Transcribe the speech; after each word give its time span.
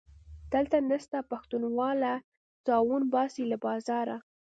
دلته 0.53 0.77
نسته 0.89 1.17
پښتونواله- 1.31 2.13
ساوڼ 2.65 3.01
باسي 3.13 3.43
له 3.51 3.57
بازاره 3.65 4.17